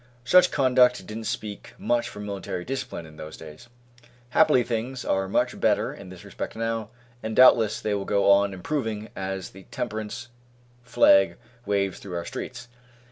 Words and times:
Such 0.25 0.49
conduct 0.49 1.05
didn't 1.05 1.25
speak 1.25 1.75
much 1.77 2.09
for 2.09 2.19
military 2.21 2.65
discipline 2.65 3.05
in 3.05 3.17
those 3.17 3.37
days. 3.37 3.69
Happily 4.29 4.63
things 4.63 5.05
are 5.05 5.27
much 5.29 5.59
better 5.59 5.93
in 5.93 6.09
this 6.09 6.25
respect 6.25 6.55
now, 6.55 6.89
and 7.21 7.35
doubtless 7.35 7.79
they 7.79 7.93
will 7.93 8.03
go 8.05 8.27
on 8.31 8.51
improving 8.51 9.09
as 9.15 9.51
the 9.51 9.65
Temperance 9.69 10.29
flag 10.81 11.37
waves 11.67 11.99
through 11.99 12.15
our 12.15 12.25
streets. 12.25 12.67